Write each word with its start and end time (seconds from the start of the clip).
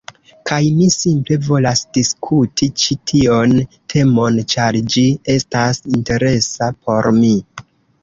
Kaj 0.51 0.57
mi 0.77 0.85
simple 0.95 1.37
volas 1.47 1.83
diskuti 1.97 2.71
ĉi 2.85 2.99
tion 3.13 3.55
temon 3.95 4.43
ĉar 4.57 4.81
ĝi 4.97 5.07
estas 5.37 5.85
interesa 6.03 6.75
por 6.89 7.15
mi. 7.25 7.35